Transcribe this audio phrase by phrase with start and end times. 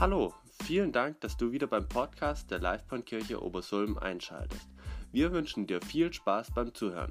[0.00, 0.32] Hallo,
[0.62, 4.68] vielen Dank, dass du wieder beim Podcast der Livebahnkirche Obersulm einschaltest.
[5.10, 7.10] Wir wünschen dir viel Spaß beim Zuhören.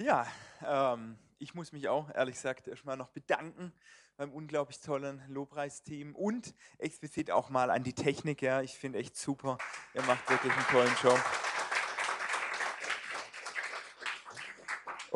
[0.00, 0.26] Ja,
[0.66, 3.70] ähm, ich muss mich auch ehrlich gesagt erstmal noch bedanken
[4.16, 8.40] beim unglaublich tollen Lobpreisteam und explizit auch mal an die Technik.
[8.40, 9.58] Ja, ich finde echt super.
[9.92, 11.20] Ihr macht wirklich einen tollen Job.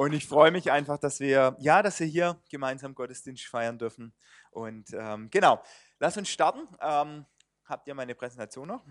[0.00, 4.14] Und ich freue mich einfach, dass wir, ja, dass wir hier gemeinsam Gottesdienst feiern dürfen.
[4.50, 5.62] Und ähm, genau,
[5.98, 6.60] lass uns starten.
[6.80, 7.26] Ähm,
[7.66, 8.82] habt ihr meine Präsentation noch?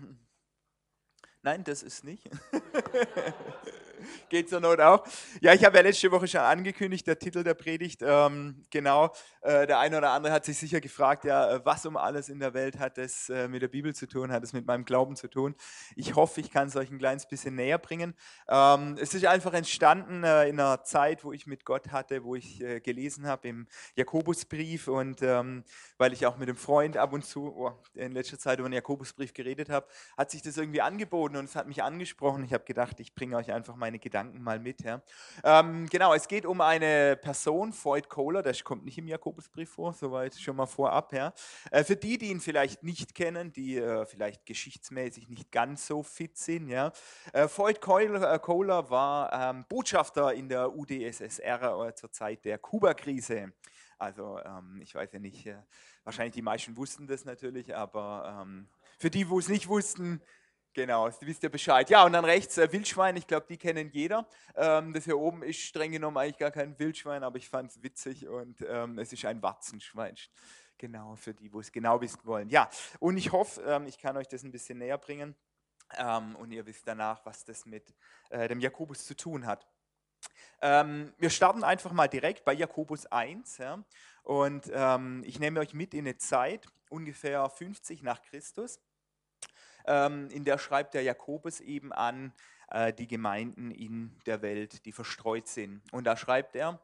[1.42, 2.28] Nein, das ist nicht.
[4.28, 5.04] Geht zur Not auch.
[5.40, 8.00] Ja, ich habe ja letzte Woche schon angekündigt, der Titel der Predigt.
[8.02, 9.12] Ähm, genau,
[9.42, 12.38] äh, der eine oder andere hat sich sicher gefragt, ja, äh, was um alles in
[12.38, 15.16] der Welt hat es äh, mit der Bibel zu tun, hat es mit meinem Glauben
[15.16, 15.54] zu tun.
[15.96, 18.14] Ich hoffe, ich kann es euch ein kleines bisschen näher bringen.
[18.48, 22.34] Ähm, es ist einfach entstanden äh, in einer Zeit, wo ich mit Gott hatte, wo
[22.34, 25.64] ich äh, gelesen habe im Jakobusbrief und ähm,
[25.98, 28.74] weil ich auch mit einem Freund ab und zu oh, in letzter Zeit über den
[28.74, 32.44] Jakobusbrief geredet habe, hat sich das irgendwie angeboten und es hat mich angesprochen.
[32.44, 34.82] Ich habe gedacht, ich bringe euch einfach meine Gedanken mal mit.
[34.82, 35.02] Ja.
[35.44, 39.92] Ähm, genau, es geht um eine Person, Freud Kohler, das kommt nicht im Jakobusbrief vor,
[39.92, 41.12] soweit schon mal vorab.
[41.12, 41.32] Ja.
[41.70, 46.02] Äh, für die, die ihn vielleicht nicht kennen, die äh, vielleicht geschichtsmäßig nicht ganz so
[46.02, 46.68] fit sind.
[46.68, 46.92] Ja.
[47.32, 52.58] Äh, Freud Kohler, äh, Kohler war ähm, Botschafter in der UdSSR äh, zur Zeit der
[52.58, 53.52] Kuba-Krise.
[54.00, 55.58] Also ähm, ich weiß ja nicht, äh,
[56.04, 58.66] wahrscheinlich die meisten wussten das natürlich, aber ähm,
[58.98, 60.22] für die, wo es nicht wussten,
[60.72, 61.90] Genau, du wisst ja Bescheid.
[61.90, 64.28] Ja, und dann rechts äh, Wildschwein, ich glaube, die kennen jeder.
[64.54, 67.82] Ähm, das hier oben ist streng genommen eigentlich gar kein Wildschwein, aber ich fand es
[67.82, 70.14] witzig und ähm, es ist ein Watzenschwein.
[70.78, 72.48] Genau, für die, wo es genau wissen wollen.
[72.50, 75.34] Ja, und ich hoffe, ähm, ich kann euch das ein bisschen näher bringen
[75.98, 77.92] ähm, und ihr wisst danach, was das mit
[78.30, 79.66] äh, dem Jakobus zu tun hat.
[80.62, 83.58] Ähm, wir starten einfach mal direkt bei Jakobus 1.
[83.58, 83.82] Ja,
[84.22, 88.78] und ähm, ich nehme euch mit in eine Zeit, ungefähr 50 nach Christus
[90.30, 92.32] in der schreibt der Jakobus eben an
[92.70, 95.82] äh, die Gemeinden in der Welt, die verstreut sind.
[95.92, 96.80] Und da schreibt er,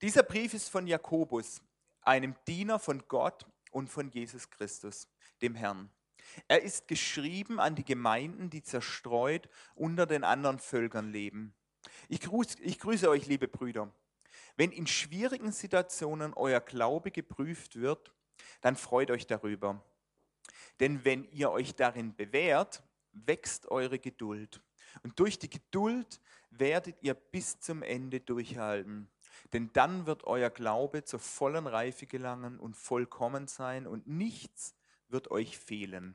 [0.00, 1.60] dieser Brief ist von Jakobus,
[2.02, 5.08] einem Diener von Gott und von Jesus Christus,
[5.42, 5.90] dem Herrn.
[6.46, 11.54] Er ist geschrieben an die Gemeinden, die zerstreut unter den anderen Völkern leben.
[12.08, 13.92] Ich grüße, ich grüße euch, liebe Brüder.
[14.56, 18.12] Wenn in schwierigen Situationen euer Glaube geprüft wird,
[18.60, 19.84] dann freut euch darüber.
[20.80, 22.82] Denn wenn ihr euch darin bewährt,
[23.12, 24.60] wächst eure Geduld.
[25.02, 26.20] Und durch die Geduld
[26.50, 29.08] werdet ihr bis zum Ende durchhalten.
[29.52, 34.74] Denn dann wird euer Glaube zur vollen Reife gelangen und vollkommen sein und nichts
[35.08, 36.14] wird euch fehlen.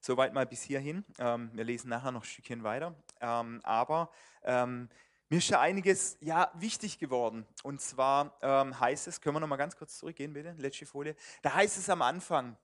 [0.00, 1.04] Soweit mal bis hierhin.
[1.18, 2.94] Ähm, wir lesen nachher noch ein Stückchen weiter.
[3.20, 4.10] Ähm, aber
[4.42, 4.88] ähm,
[5.28, 7.46] mir ist ja einiges ja, wichtig geworden.
[7.62, 10.54] Und zwar heißt es, können wir noch mal ganz kurz zurückgehen, bitte?
[10.56, 11.14] Letzte Folie.
[11.42, 12.56] Da heißt es am Anfang,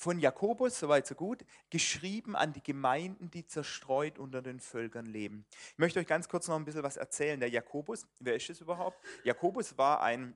[0.00, 5.44] von Jakobus, soweit so gut, geschrieben an die Gemeinden, die zerstreut unter den Völkern leben.
[5.72, 7.38] Ich möchte euch ganz kurz noch ein bisschen was erzählen.
[7.38, 8.98] Der Jakobus, wer ist es überhaupt?
[9.24, 10.34] Jakobus war ein,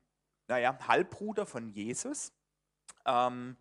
[0.49, 2.35] naja, Halbbruder von Jesus,
[3.07, 3.57] ähm,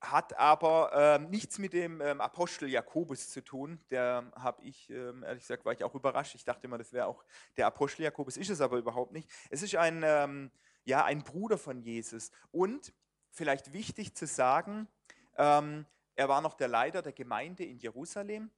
[0.00, 3.78] hat aber ähm, nichts mit dem ähm, Apostel Jakobus zu tun.
[3.90, 6.34] Der habe ich, ähm, ehrlich gesagt, war ich auch überrascht.
[6.34, 7.22] Ich dachte immer, das wäre auch
[7.58, 9.28] der Apostel Jakobus, ist es aber überhaupt nicht.
[9.50, 10.50] Es ist ein, ähm,
[10.84, 12.94] ja, ein Bruder von Jesus und
[13.38, 14.88] vielleicht wichtig zu sagen,
[15.36, 18.50] ähm, er war noch der Leiter der Gemeinde in Jerusalem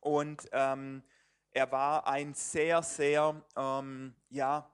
[0.00, 1.02] und ähm,
[1.50, 4.70] er war ein sehr, sehr, ähm, ja,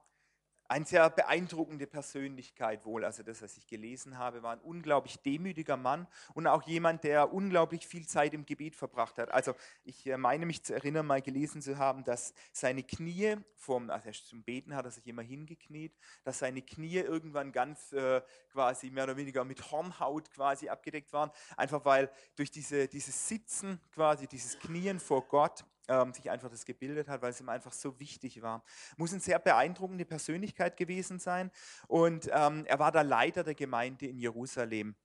[0.67, 3.05] eine sehr beeindruckende Persönlichkeit wohl.
[3.05, 7.33] Also das, was ich gelesen habe, war ein unglaublich demütiger Mann und auch jemand, der
[7.33, 9.31] unglaublich viel Zeit im Gebet verbracht hat.
[9.31, 13.89] Also ich äh, meine mich zu erinnern, mal gelesen zu haben, dass seine Knie, vom,
[13.89, 18.89] also zum Beten hat er sich immer hingekniet, dass seine Knie irgendwann ganz äh, quasi
[18.89, 21.31] mehr oder weniger mit Hornhaut quasi abgedeckt waren.
[21.55, 26.65] Einfach weil durch diese, dieses Sitzen quasi, dieses Knien vor Gott, ähm, sich einfach das
[26.65, 28.63] gebildet hat, weil es ihm einfach so wichtig war.
[28.97, 31.51] Muss eine sehr beeindruckende Persönlichkeit gewesen sein
[31.87, 34.95] und ähm, er war der Leiter der Gemeinde in Jerusalem.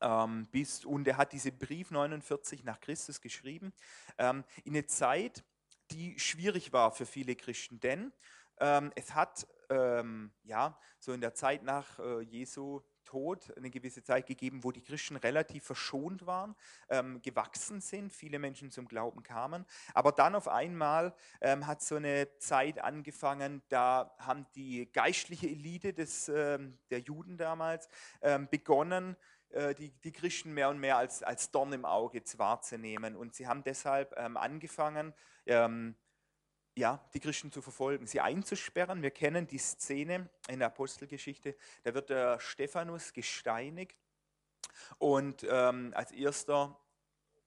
[0.00, 3.72] Ähm, bis, und er hat diesen Brief 49 nach Christus geschrieben,
[4.18, 5.44] ähm, in eine Zeit,
[5.90, 8.12] die schwierig war für viele Christen, denn
[8.60, 14.04] ähm, es hat ähm, ja so in der Zeit nach äh, Jesu Tod eine gewisse
[14.04, 16.54] Zeit gegeben, wo die Christen relativ verschont waren,
[16.88, 19.66] ähm, gewachsen sind, viele Menschen zum Glauben kamen.
[19.94, 25.92] Aber dann auf einmal ähm, hat so eine Zeit angefangen, da haben die geistliche Elite
[25.92, 27.88] des, ähm, der Juden damals
[28.22, 29.16] ähm, begonnen,
[29.50, 33.16] äh, die, die Christen mehr und mehr als, als Dorn im Auge wahrzunehmen.
[33.16, 35.12] Und sie haben deshalb ähm, angefangen,
[35.46, 35.96] ähm,
[36.76, 39.02] ja, die Christen zu verfolgen, sie einzusperren.
[39.02, 43.96] Wir kennen die Szene in der Apostelgeschichte, da wird der Stephanus gesteinigt
[44.98, 46.76] und ähm, als erster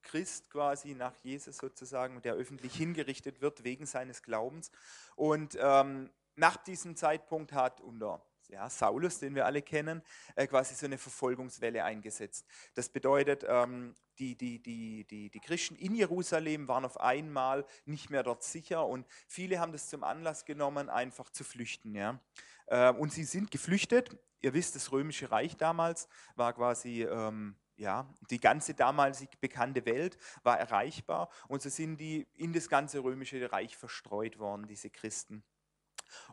[0.04, 4.70] Christ quasi nach Jesus sozusagen, der öffentlich hingerichtet wird wegen seines Glaubens.
[5.16, 8.22] Und ähm, nach diesem Zeitpunkt hat unter
[8.54, 10.02] ja, Saulus, den wir alle kennen,
[10.36, 12.46] äh, quasi so eine Verfolgungswelle eingesetzt.
[12.76, 18.12] Das bedeutet, ähm, die, die, die, die, die Christen in Jerusalem waren auf einmal nicht
[18.12, 21.96] mehr dort sicher und viele haben das zum Anlass genommen, einfach zu flüchten.
[21.96, 22.20] Ja.
[22.68, 24.16] Äh, und sie sind geflüchtet.
[24.40, 30.18] Ihr wisst, das Römische Reich damals war quasi ähm, ja, die ganze damalig bekannte Welt
[30.44, 35.44] war erreichbar und so sind die in das ganze römische Reich verstreut worden, diese Christen.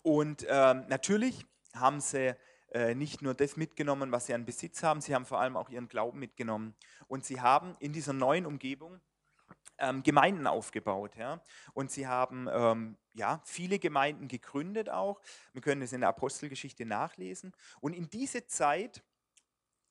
[0.02, 2.36] Und ähm, natürlich haben sie
[2.72, 5.68] äh, nicht nur das mitgenommen, was sie an Besitz haben, sie haben vor allem auch
[5.70, 6.74] ihren Glauben mitgenommen.
[7.08, 9.00] Und sie haben in dieser neuen Umgebung
[9.78, 11.16] ähm, Gemeinden aufgebaut.
[11.16, 11.42] Ja?
[11.72, 15.20] Und sie haben ähm, ja, viele Gemeinden gegründet auch.
[15.52, 17.52] Wir können es in der Apostelgeschichte nachlesen.
[17.80, 19.02] Und in diese Zeit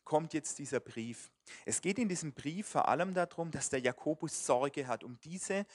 [0.06, 1.32] kommt jetzt dieser Brief.
[1.66, 5.66] Es geht in diesem Brief vor allem darum, dass der Jakobus Sorge hat um diese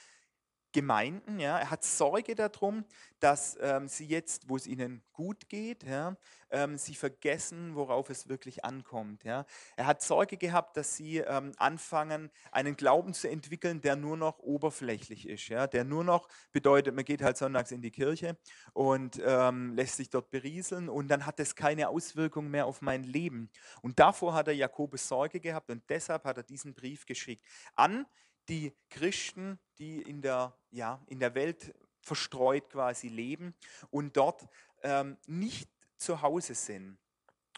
[0.75, 1.39] Gemeinden.
[1.39, 1.57] Ja.
[1.57, 2.83] Er hat Sorge darum,
[3.21, 6.17] dass ähm, sie jetzt, wo es ihnen gut geht, ja,
[6.49, 9.23] ähm, sie vergessen, worauf es wirklich ankommt.
[9.23, 9.45] Ja.
[9.77, 14.39] Er hat Sorge gehabt, dass sie ähm, anfangen, einen Glauben zu entwickeln, der nur noch
[14.39, 18.37] oberflächlich ist, ja, der nur noch bedeutet, man geht halt sonntags in die Kirche
[18.73, 23.03] und ähm, lässt sich dort berieseln und dann hat es keine Auswirkung mehr auf mein
[23.03, 23.49] Leben.
[23.81, 27.45] Und davor hat er Jakobus Sorge gehabt und deshalb hat er diesen Brief geschickt
[27.75, 28.05] an
[28.49, 33.55] die Christen, die in der, ja, in der Welt verstreut quasi leben
[33.89, 34.47] und dort
[34.83, 36.97] ähm, nicht zu Hause sind.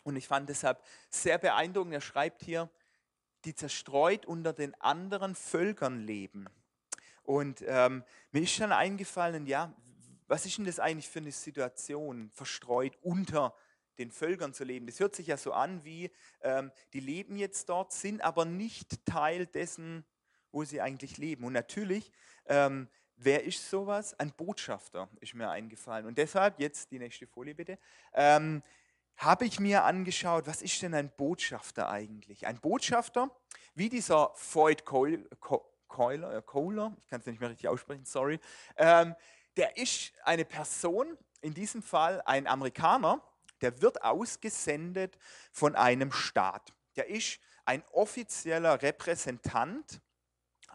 [0.03, 2.69] Und ich fand deshalb sehr beeindruckend, er schreibt hier,
[3.43, 6.47] die zerstreut unter den anderen Völkern leben.
[7.23, 9.73] Und ähm, mir ist schon eingefallen, ja,
[10.27, 13.53] was ist denn das eigentlich für eine Situation, verstreut unter
[13.97, 14.87] den Völkern zu leben?
[14.87, 16.09] Das hört sich ja so an wie,
[16.41, 20.05] ähm, die leben jetzt dort, sind aber nicht Teil dessen,
[20.57, 21.43] wo sie eigentlich leben.
[21.43, 22.11] Und natürlich,
[22.47, 24.19] ähm, wer ist sowas?
[24.19, 26.07] Ein Botschafter ist mir eingefallen.
[26.07, 27.77] Und deshalb, jetzt die nächste Folie bitte,
[28.15, 28.63] ähm,
[29.17, 32.47] habe ich mir angeschaut, was ist denn ein Botschafter eigentlich?
[32.47, 33.29] Ein Botschafter,
[33.75, 35.27] wie dieser Floyd Kohler,
[36.37, 38.39] äh, Kohler ich kann es nicht mehr richtig aussprechen, sorry,
[38.77, 39.13] ähm,
[39.57, 43.21] der ist eine Person, in diesem Fall ein Amerikaner,
[43.61, 45.19] der wird ausgesendet
[45.51, 46.73] von einem Staat.
[46.95, 50.01] Der ist ein offizieller Repräsentant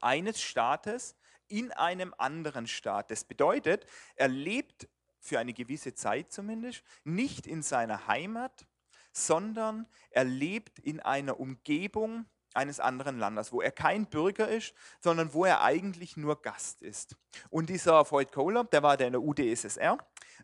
[0.02, 1.16] eines Staates
[1.48, 3.10] in einem anderen Staat.
[3.10, 4.88] Das bedeutet, er lebt
[5.18, 8.66] für eine gewisse Zeit zumindest nicht in seiner Heimat,
[9.12, 15.32] sondern er lebt in einer Umgebung eines anderen Landes, wo er kein Bürger ist, sondern
[15.32, 17.16] wo er eigentlich nur Gast ist.
[17.50, 19.98] Und dieser Freud Kohler, der war der in der UdSSR,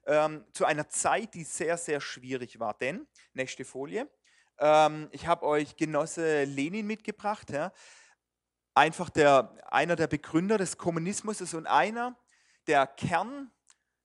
[0.07, 2.75] ähm, zu einer Zeit, die sehr, sehr schwierig war.
[2.75, 4.09] Denn, nächste Folie,
[4.59, 7.51] ähm, ich habe euch Genosse Lenin mitgebracht.
[7.51, 7.73] Ja
[8.79, 12.17] einfach der, einer der Begründer des Kommunismus ist und einer
[12.69, 13.51] der Kern,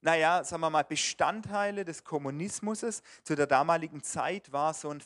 [0.01, 2.79] naja, sagen wir mal, Bestandteile des Kommunismus
[3.23, 5.03] zu der damaligen Zeit war so ein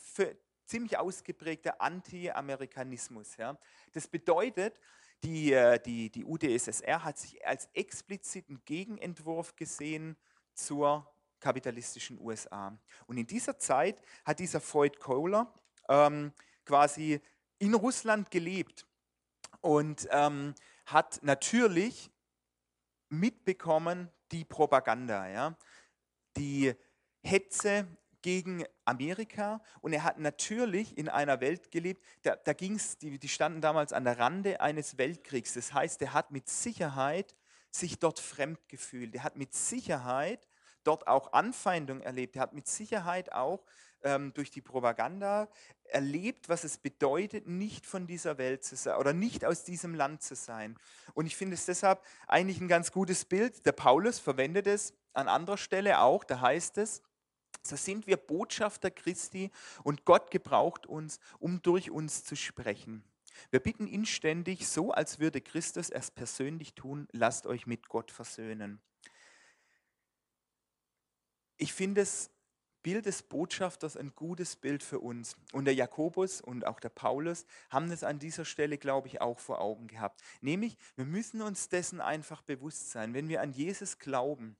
[0.64, 3.36] ziemlich ausgeprägter Anti-Amerikanismus.
[3.36, 3.58] Ja.
[3.92, 4.74] Das bedeutet,
[5.22, 10.16] die, äh, die, die UdSSR hat sich als expliziten Gegenentwurf gesehen
[10.54, 11.06] zur
[11.40, 12.76] kapitalistischen USA.
[13.06, 15.52] Und in dieser Zeit hat dieser Freud Kohler
[15.88, 16.32] ähm,
[16.64, 17.20] quasi
[17.58, 18.87] in Russland gelebt
[19.60, 20.54] und ähm,
[20.86, 22.10] hat natürlich
[23.08, 25.56] mitbekommen die Propaganda, ja,
[26.36, 26.74] die
[27.22, 27.86] Hetze
[28.22, 33.18] gegen Amerika und er hat natürlich in einer Welt gelebt, da, da ging es, die,
[33.18, 35.54] die standen damals an der Rande eines Weltkriegs.
[35.54, 37.34] Das heißt, er hat mit Sicherheit
[37.70, 39.14] sich dort fremd gefühlt.
[39.14, 40.48] Er hat mit Sicherheit
[40.84, 42.36] dort auch Anfeindung erlebt.
[42.36, 43.64] Er hat mit Sicherheit auch
[44.02, 45.48] ähm, durch die Propaganda
[45.84, 50.22] erlebt, was es bedeutet, nicht von dieser Welt zu sein oder nicht aus diesem Land
[50.22, 50.78] zu sein.
[51.14, 53.64] Und ich finde es deshalb eigentlich ein ganz gutes Bild.
[53.66, 56.24] Der Paulus verwendet es an anderer Stelle auch.
[56.24, 57.02] Da heißt es,
[57.62, 59.50] so sind wir Botschafter Christi
[59.82, 63.04] und Gott gebraucht uns, um durch uns zu sprechen.
[63.50, 68.80] Wir bitten inständig, so als würde Christus es persönlich tun, lasst euch mit Gott versöhnen.
[71.56, 72.30] Ich finde es
[72.82, 75.36] Bild des Botschafters ein gutes Bild für uns.
[75.52, 79.38] Und der Jakobus und auch der Paulus haben es an dieser Stelle, glaube ich, auch
[79.38, 80.22] vor Augen gehabt.
[80.40, 83.14] Nämlich, wir müssen uns dessen einfach bewusst sein.
[83.14, 84.56] Wenn wir an Jesus glauben,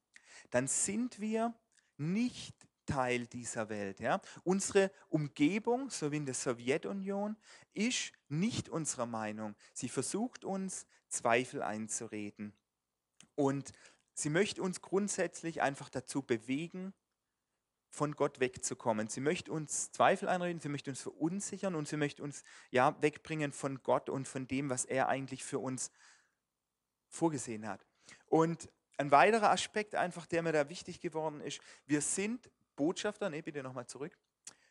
[0.51, 1.55] dann sind wir
[1.97, 2.55] nicht
[2.89, 4.01] Teil dieser Welt.
[4.01, 4.21] Ja?
[4.45, 7.37] Unsere Umgebung, so wie in der Sowjetunion,
[7.75, 9.55] ist nicht unserer Meinung.
[9.75, 12.55] Sie versucht uns Zweifel einzureden.
[13.35, 13.73] Und
[14.15, 16.95] sie möchte uns grundsätzlich einfach dazu bewegen,
[17.91, 19.09] von Gott wegzukommen.
[19.09, 23.53] Sie möchte uns Zweifel einreden, sie möchte uns verunsichern und sie möchte uns ja wegbringen
[23.53, 25.91] von Gott und von dem, was er eigentlich für uns
[27.09, 27.87] vorgesehen hat.
[28.27, 28.69] Und
[28.99, 33.63] ein weiterer Aspekt einfach, der mir da wichtig geworden ist, wir sind Botschafter, ne, bitte
[33.63, 34.19] nochmal zurück.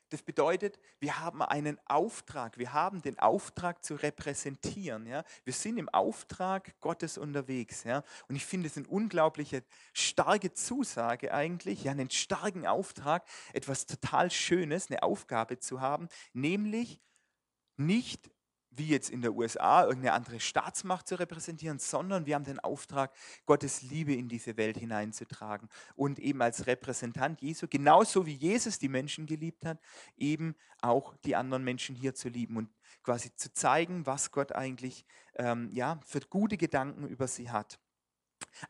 [0.09, 5.05] Das bedeutet, wir haben einen Auftrag, wir haben den Auftrag zu repräsentieren.
[5.05, 5.23] Ja?
[5.43, 7.83] Wir sind im Auftrag Gottes unterwegs.
[7.83, 8.03] Ja?
[8.29, 14.31] Und ich finde es eine unglaubliche, starke Zusage eigentlich, ja, einen starken Auftrag, etwas total
[14.31, 17.01] Schönes, eine Aufgabe zu haben, nämlich
[17.75, 18.31] nicht
[18.77, 23.13] wie jetzt in der USA irgendeine andere Staatsmacht zu repräsentieren, sondern wir haben den Auftrag,
[23.45, 28.89] Gottes Liebe in diese Welt hineinzutragen und eben als Repräsentant Jesu, genauso wie Jesus die
[28.89, 29.79] Menschen geliebt hat,
[30.17, 32.69] eben auch die anderen Menschen hier zu lieben und
[33.03, 35.05] quasi zu zeigen, was Gott eigentlich
[35.35, 37.79] ähm, ja, für gute Gedanken über sie hat.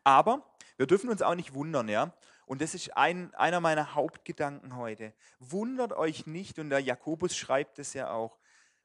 [0.04, 2.14] Aber wir dürfen uns auch nicht wundern, ja.
[2.46, 5.12] Und das ist ein, einer meiner Hauptgedanken heute.
[5.38, 8.38] Wundert euch nicht, und der Jakobus schreibt es ja auch,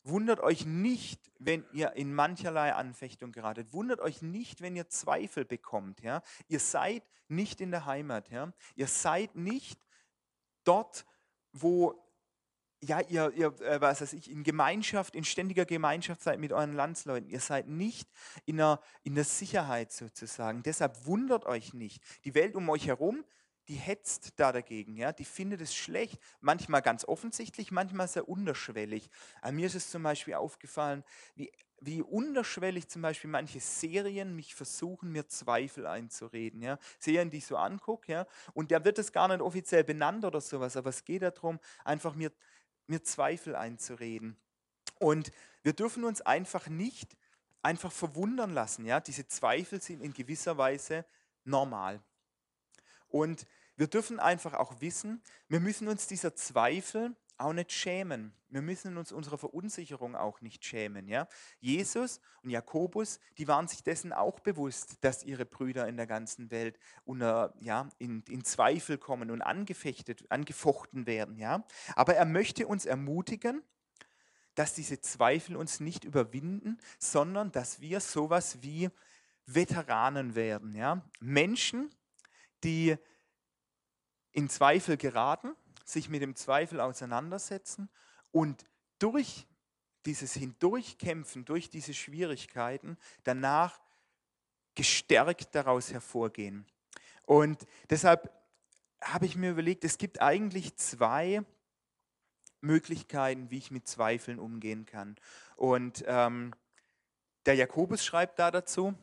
[0.04, 3.72] Wundert euch nicht, wenn ihr in mancherlei Anfechtung geratet.
[3.72, 6.02] Wundert euch nicht, wenn ihr Zweifel bekommt.
[6.02, 6.22] Ja?
[6.48, 8.30] Ihr seid nicht in der Heimat.
[8.30, 8.52] Ja?
[8.76, 9.80] Ihr seid nicht
[10.66, 11.06] dort,
[11.54, 12.04] wo
[12.82, 16.74] ja, ihr, ihr äh, was weiß ich, in Gemeinschaft, in ständiger Gemeinschaft seid mit euren
[16.74, 17.30] Landsleuten.
[17.30, 18.10] Ihr seid nicht
[18.46, 20.64] in der, in der Sicherheit sozusagen.
[20.64, 22.04] Deshalb wundert euch nicht.
[22.26, 23.24] Die Welt um euch herum
[23.68, 29.10] die hetzt da dagegen, ja, die findet es schlecht, manchmal ganz offensichtlich, manchmal sehr unterschwellig.
[29.42, 31.04] An mir ist es zum Beispiel aufgefallen,
[31.36, 36.62] wie, wie unterschwellig zum Beispiel manche Serien mich versuchen, mir Zweifel einzureden.
[36.62, 36.78] Ja.
[37.00, 40.42] Serien, die ich so angucke, ja, und da wird es gar nicht offiziell benannt oder
[40.42, 42.32] sowas, aber es geht darum, einfach mir,
[42.88, 44.38] mir Zweifel einzureden.
[45.00, 45.32] Und
[45.64, 47.18] wir dürfen uns einfach nicht
[47.62, 48.86] einfach verwundern lassen.
[48.86, 49.00] Ja.
[49.00, 51.06] Diese Zweifel sind in gewisser Weise
[51.46, 52.02] normal.
[53.14, 58.34] Und wir dürfen einfach auch wissen, wir müssen uns dieser Zweifel auch nicht schämen.
[58.50, 61.08] Wir müssen uns unserer Verunsicherung auch nicht schämen.
[61.08, 61.28] Ja?
[61.60, 66.50] Jesus und Jakobus, die waren sich dessen auch bewusst, dass ihre Brüder in der ganzen
[66.50, 71.38] Welt unter, ja, in, in Zweifel kommen und angefechtet, angefochten werden.
[71.38, 71.64] Ja?
[71.96, 73.62] Aber er möchte uns ermutigen,
[74.56, 78.90] dass diese Zweifel uns nicht überwinden, sondern dass wir sowas wie
[79.46, 80.74] Veteranen werden.
[80.74, 81.08] Ja?
[81.20, 81.94] Menschen,
[82.64, 82.98] die
[84.32, 85.56] in Zweifel geraten,
[85.86, 87.90] sich mit dem Zweifel auseinandersetzen
[88.32, 88.66] und
[89.00, 89.48] durch
[90.06, 93.80] dieses Hindurchkämpfen, durch diese Schwierigkeiten danach
[94.76, 96.66] gestärkt daraus hervorgehen.
[97.26, 98.32] Und deshalb
[99.02, 101.44] habe ich mir überlegt, es gibt eigentlich zwei
[102.62, 105.16] Möglichkeiten, wie ich mit Zweifeln umgehen kann.
[105.56, 106.54] Und ähm,
[107.46, 108.96] der Jakobus schreibt da dazu,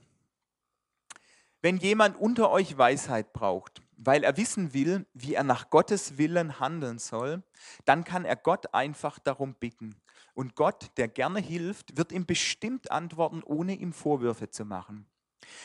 [1.62, 6.58] wenn jemand unter euch Weisheit braucht, weil er wissen will, wie er nach Gottes Willen
[6.58, 7.42] handeln soll,
[7.84, 9.96] dann kann er Gott einfach darum bitten.
[10.34, 15.06] Und Gott, der gerne hilft, wird ihm bestimmt antworten, ohne ihm Vorwürfe zu machen.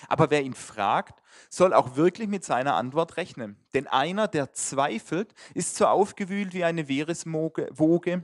[0.07, 3.57] Aber wer ihn fragt, soll auch wirklich mit seiner Antwort rechnen.
[3.73, 8.23] Denn einer, der zweifelt, ist so aufgewühlt wie eine Meereswoge,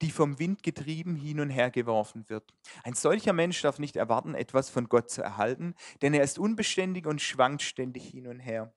[0.00, 2.52] die vom Wind getrieben hin und her geworfen wird.
[2.82, 7.06] Ein solcher Mensch darf nicht erwarten, etwas von Gott zu erhalten, denn er ist unbeständig
[7.06, 8.72] und schwankt ständig hin und her.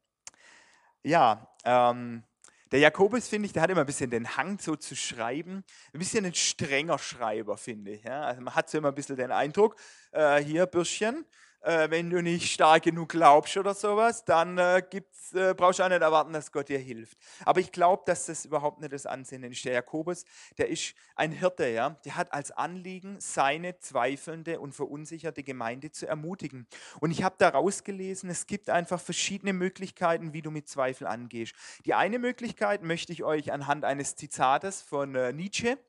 [1.04, 2.24] Ja, ähm,
[2.72, 5.64] der Jakobus, finde ich, der hat immer ein bisschen den Hang so zu schreiben.
[5.94, 8.04] Ein bisschen ein strenger Schreiber, finde ich.
[8.04, 8.24] Ja?
[8.24, 9.76] Also man hat so immer ein bisschen den Eindruck,
[10.12, 11.26] äh, hier Bürschchen,
[11.66, 15.84] äh, wenn du nicht stark genug glaubst oder sowas, dann äh, gibt's, äh, brauchst du
[15.84, 17.18] auch nicht erwarten, dass Gott dir hilft.
[17.44, 19.66] Aber ich glaube, dass das überhaupt nicht das Ansehen ist.
[19.66, 20.26] Der Jakobus,
[20.58, 26.08] der ist ein Hirte, ja, der hat als Anliegen, seine zweifelnde und verunsicherte Gemeinde zu
[26.08, 26.68] ermutigen.
[27.00, 31.56] Und ich habe daraus gelesen, es gibt einfach verschiedene Möglichkeiten, wie du mit Zweifel angehst.
[31.86, 35.80] Die eine Möglichkeit möchte ich euch anhand eines Zitates von äh, Nietzsche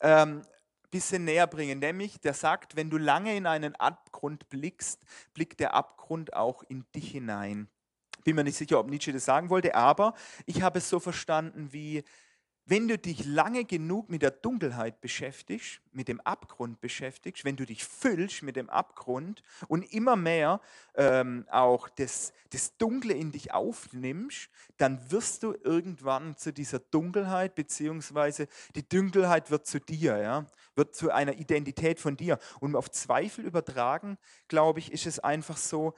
[0.00, 0.42] ähm,
[0.92, 1.80] bisschen näher bringen.
[1.80, 6.84] Nämlich, der sagt, wenn du lange in einen Abgrund blickst, blickt der Abgrund auch in
[6.94, 7.66] dich hinein.
[8.22, 10.14] Bin mir nicht sicher, ob Nietzsche das sagen wollte, aber
[10.46, 12.04] ich habe es so verstanden wie,
[12.64, 17.66] wenn du dich lange genug mit der Dunkelheit beschäftigst, mit dem Abgrund beschäftigst, wenn du
[17.66, 20.60] dich füllst mit dem Abgrund und immer mehr
[20.94, 27.54] ähm, auch das, das Dunkle in dich aufnimmst, dann wirst du irgendwann zu dieser Dunkelheit,
[27.54, 32.38] beziehungsweise die Dunkelheit wird zu dir, ja, wird zu einer Identität von dir.
[32.60, 35.94] Und auf Zweifel übertragen, glaube ich, ist es einfach so,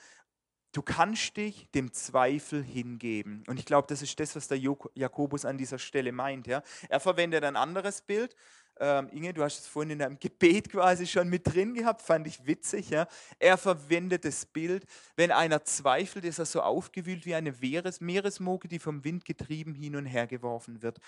[0.75, 3.45] Du kannst dich dem Zweifel hingeben.
[3.47, 6.49] Und ich glaube, das ist das, was der Jakobus an dieser Stelle meint.
[6.49, 6.65] Ja?
[6.89, 8.35] Er verwendet ein anderes Bild.
[8.81, 12.27] Ähm, Inge, du hast es vorhin in deinem Gebet quasi schon mit drin gehabt, fand
[12.27, 12.91] ich witzig.
[12.91, 13.07] Ja?
[13.39, 18.67] Er verwendet das Bild, wenn einer zweifelt, ist er so aufgewühlt wie eine Meeres Meeresmoke,
[18.67, 20.99] die vom Wind getrieben hin und her geworfen wird.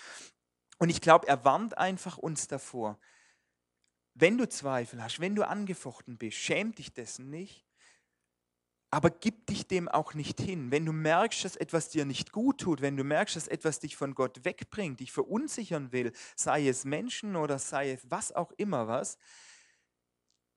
[0.77, 2.97] Und ich glaube, er warnt einfach uns davor.
[4.13, 7.66] Wenn du Zweifel hast, wenn du angefochten bist, schäm dich dessen nicht,
[8.89, 10.71] aber gib dich dem auch nicht hin.
[10.71, 13.97] Wenn du merkst, dass etwas dir nicht gut tut, wenn du merkst, dass etwas dich
[13.97, 18.87] von Gott wegbringt, dich verunsichern will, sei es Menschen oder sei es was auch immer
[18.87, 19.17] was,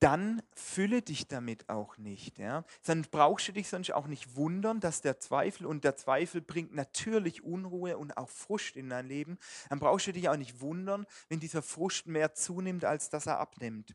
[0.00, 2.38] dann fülle dich damit auch nicht.
[2.38, 2.64] Ja?
[2.84, 6.75] Dann brauchst du dich sonst auch nicht wundern, dass der Zweifel, und der Zweifel bringt
[6.75, 11.04] natürlich Unruhe und auch Frust in dein Leben, dann brauchst du dich auch nicht wundern,
[11.28, 13.94] wenn dieser Frust mehr zunimmt, als dass er abnimmt.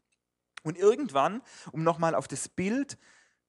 [0.64, 2.98] Und irgendwann, um nochmal auf das Bild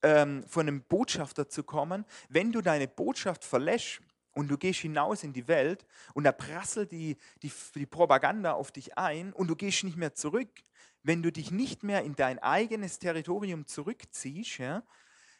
[0.07, 4.01] ähm, von einem Botschafter zu kommen, wenn du deine Botschaft verlässt
[4.35, 5.85] und du gehst hinaus in die Welt
[6.15, 10.15] und da prasselt die, die, die Propaganda auf dich ein und du gehst nicht mehr
[10.15, 10.49] zurück,
[11.03, 14.85] wenn du dich nicht mehr in dein eigenes Territorium zurückziehst, ja,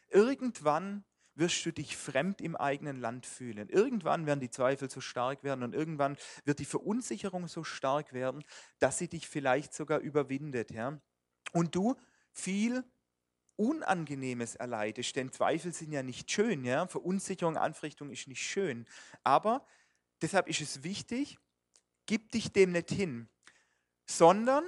[0.09, 1.05] irgendwann
[1.35, 3.69] wirst du dich fremd im eigenen Land fühlen.
[3.69, 8.43] Irgendwann werden die Zweifel so stark werden und irgendwann wird die Verunsicherung so stark werden,
[8.79, 10.71] dass sie dich vielleicht sogar überwindet.
[10.71, 10.99] Ja?
[11.53, 11.95] Und du
[12.31, 12.83] viel
[13.57, 16.87] Unangenehmes erleidest, denn Zweifel sind ja nicht schön, ja?
[16.87, 18.85] Verunsicherung, Anfechtung ist nicht schön.
[19.23, 19.65] Aber
[20.21, 21.37] deshalb ist es wichtig,
[22.05, 23.27] gib dich dem nicht hin,
[24.05, 24.63] sondern,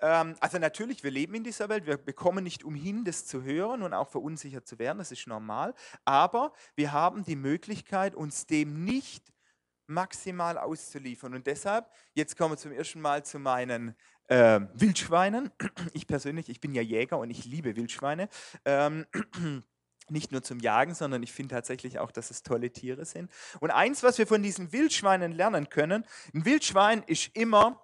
[0.00, 3.82] ähm, also natürlich, wir leben in dieser Welt, wir bekommen nicht umhin, das zu hören
[3.82, 5.74] und auch verunsichert zu werden, das ist normal,
[6.04, 9.32] aber wir haben die Möglichkeit, uns dem nicht
[9.86, 11.34] maximal auszuliefern.
[11.34, 13.96] Und deshalb, jetzt kommen wir zum ersten Mal zu meinen
[14.28, 15.50] äh, Wildschweinen.
[15.92, 18.28] Ich persönlich, ich bin ja Jäger und ich liebe Wildschweine.
[18.64, 19.06] Ähm,
[20.10, 23.30] nicht nur zum Jagen, sondern ich finde tatsächlich auch, dass es tolle Tiere sind.
[23.60, 26.04] Und eins, was wir von diesen Wildschweinen lernen können,
[26.34, 27.82] ein Wildschwein ist immer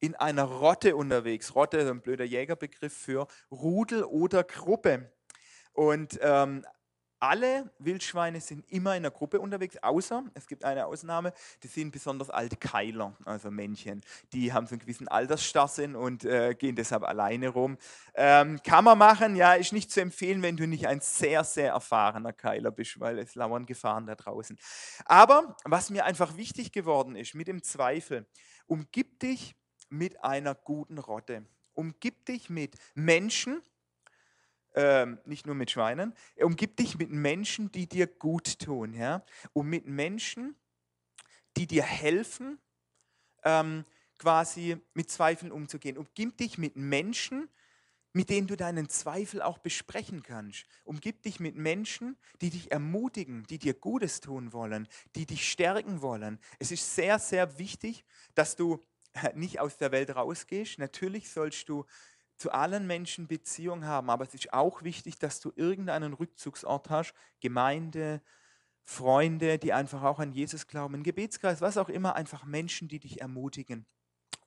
[0.00, 1.54] in einer Rotte unterwegs.
[1.54, 5.12] Rotte ist ein blöder Jägerbegriff für Rudel oder Gruppe.
[5.72, 6.66] Und ähm,
[7.22, 11.92] alle Wildschweine sind immer in der Gruppe unterwegs, außer es gibt eine Ausnahme, die sind
[11.92, 14.00] besonders alte Keiler, also Männchen.
[14.32, 17.78] Die haben so einen gewissen Altersstarrsinn und äh, gehen deshalb alleine rum.
[18.14, 21.70] Ähm, kann man machen, ja, ist nicht zu empfehlen, wenn du nicht ein sehr, sehr
[21.70, 24.58] erfahrener Keiler bist, weil es lauern Gefahren da draußen.
[25.04, 28.26] Aber was mir einfach wichtig geworden ist mit dem Zweifel,
[28.66, 29.54] umgib dich
[29.90, 31.46] mit einer guten Rotte.
[31.72, 33.62] Umgib dich mit Menschen,
[34.74, 39.68] ähm, nicht nur mit Schweinen, umgib dich mit Menschen, die dir gut tun, ja, und
[39.68, 40.56] mit Menschen,
[41.56, 42.58] die dir helfen,
[43.44, 43.84] ähm,
[44.18, 45.98] quasi mit Zweifeln umzugehen.
[45.98, 47.48] Umgib dich mit Menschen,
[48.12, 50.66] mit denen du deinen Zweifel auch besprechen kannst.
[50.84, 56.02] Umgib dich mit Menschen, die dich ermutigen, die dir Gutes tun wollen, die dich stärken
[56.02, 56.38] wollen.
[56.58, 58.04] Es ist sehr, sehr wichtig,
[58.34, 58.84] dass du
[59.34, 60.78] nicht aus der Welt rausgehst.
[60.78, 61.84] Natürlich sollst du
[62.42, 67.14] zu allen Menschen Beziehung haben, aber es ist auch wichtig, dass du irgendeinen Rückzugsort hast,
[67.38, 68.20] Gemeinde,
[68.82, 73.20] Freunde, die einfach auch an Jesus glauben, Gebetskreis, was auch immer, einfach Menschen, die dich
[73.20, 73.86] ermutigen.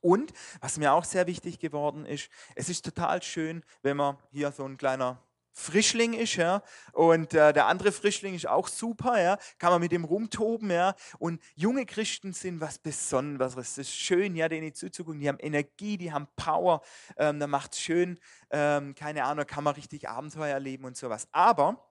[0.01, 4.51] Und was mir auch sehr wichtig geworden ist, es ist total schön, wenn man hier
[4.51, 5.23] so ein kleiner
[5.58, 9.94] Frischling ist, ja, und äh, der andere Frischling ist auch super, ja, kann man mit
[9.94, 15.22] dem rumtoben, ja, und junge Christen sind was Besonderes, das ist schön, ja, denen zuzugucken,
[15.22, 16.82] die haben Energie, die haben Power,
[17.15, 18.20] ähm, da macht es schön,
[18.52, 21.89] ähm, keine Ahnung, kann man richtig Abenteuer erleben und sowas, aber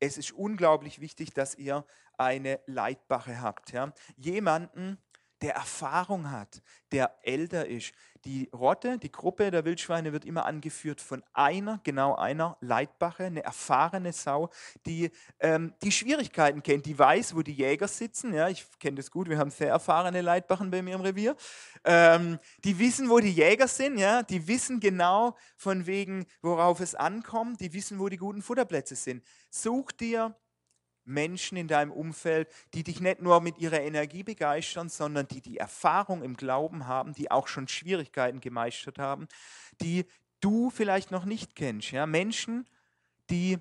[0.00, 1.86] es ist unglaublich wichtig, dass ihr
[2.18, 4.98] eine Leitbache habt, ja, jemanden,
[5.40, 7.92] der Erfahrung hat, der älter ist.
[8.24, 13.44] Die Rotte, die Gruppe der Wildschweine wird immer angeführt von einer, genau einer Leitbache, eine
[13.44, 14.48] erfahrene Sau,
[14.86, 15.10] die
[15.40, 18.32] ähm, die Schwierigkeiten kennt, die weiß, wo die Jäger sitzen.
[18.32, 21.36] Ja, ich kenne das gut, wir haben sehr erfahrene Leitbachen bei mir im Revier.
[21.84, 26.94] Ähm, die wissen, wo die Jäger sind, ja, die wissen genau von wegen, worauf es
[26.94, 29.22] ankommt, die wissen, wo die guten Futterplätze sind.
[29.50, 30.34] Such dir
[31.04, 35.58] Menschen in deinem Umfeld, die dich nicht nur mit ihrer Energie begeistern, sondern die die
[35.58, 39.28] Erfahrung im Glauben haben, die auch schon Schwierigkeiten gemeistert haben,
[39.80, 40.06] die
[40.40, 41.90] du vielleicht noch nicht kennst.
[41.90, 42.06] Ja?
[42.06, 42.66] Menschen,
[43.30, 43.58] die,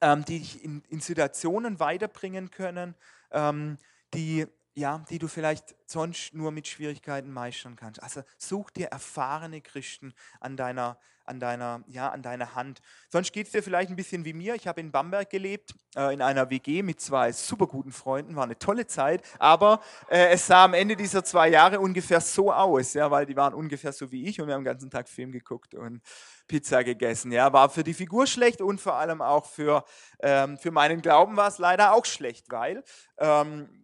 [0.00, 2.94] ähm, die dich in, in, Situationen weiterbringen können,
[3.30, 3.78] ähm,
[4.14, 8.02] die, ja, die du vielleicht sonst nur mit Schwierigkeiten meistern kannst.
[8.02, 12.80] Also such dir erfahrene Christen an deiner an deiner, ja, an deiner Hand.
[13.08, 14.54] Sonst geht es dir vielleicht ein bisschen wie mir.
[14.54, 18.36] Ich habe in Bamberg gelebt, äh, in einer WG mit zwei super guten Freunden.
[18.36, 22.52] War eine tolle Zeit, aber äh, es sah am Ende dieser zwei Jahre ungefähr so
[22.52, 25.08] aus, ja, weil die waren ungefähr so wie ich und wir haben den ganzen Tag
[25.08, 26.02] Film geguckt und
[26.48, 27.32] Pizza gegessen.
[27.32, 29.84] Ja, war für die Figur schlecht und vor allem auch für,
[30.20, 32.82] ähm, für meinen Glauben war es leider auch schlecht, weil
[33.18, 33.81] ähm,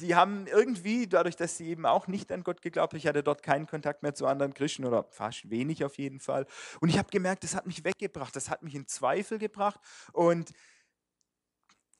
[0.00, 3.22] die haben irgendwie, dadurch, dass sie eben auch nicht an Gott geglaubt haben, ich hatte
[3.22, 6.46] dort keinen Kontakt mehr zu anderen Christen oder fast wenig auf jeden Fall.
[6.80, 9.80] Und ich habe gemerkt, das hat mich weggebracht, das hat mich in Zweifel gebracht
[10.12, 10.52] und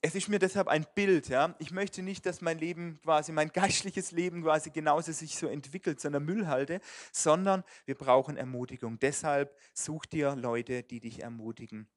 [0.03, 1.29] es ist mir deshalb ein Bild.
[1.29, 1.55] Ja?
[1.59, 6.01] Ich möchte nicht, dass mein Leben quasi, mein geistliches Leben quasi genauso sich so entwickelt,
[6.01, 6.81] sondern Müll halte,
[7.13, 8.99] sondern wir brauchen Ermutigung.
[8.99, 11.89] Deshalb such dir Leute, die dich ermutigen.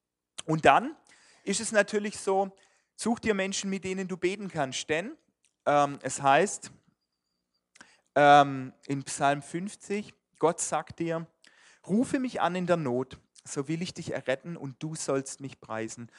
[0.45, 0.95] Und dann
[1.43, 2.53] ist es natürlich so,
[2.95, 5.15] such dir Menschen, mit denen du beten kannst, denn
[5.65, 6.71] ähm, es heißt
[8.15, 11.25] ähm, in Psalm 50, Gott sagt dir,
[11.87, 15.59] rufe mich an in der Not so will ich dich erretten und du sollst mich
[15.59, 16.09] preisen.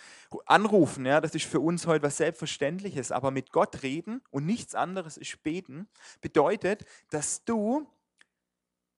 [0.47, 4.75] Anrufen, ja, das ist für uns heute was Selbstverständliches, aber mit Gott reden und nichts
[4.75, 5.89] anderes ist beten,
[6.21, 7.87] bedeutet, dass du,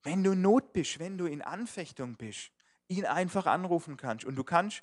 [0.02, 2.50] wenn du in Not bist, wenn du in Anfechtung bist,
[2.88, 4.24] ihn einfach anrufen kannst.
[4.24, 4.82] Und du kannst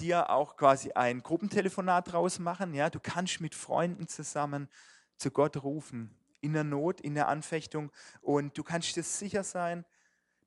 [0.00, 4.68] dir auch quasi ein Gruppentelefonat draus machen, ja, du kannst mit Freunden zusammen
[5.16, 9.84] zu Gott rufen, in der Not, in der Anfechtung und du kannst dir sicher sein,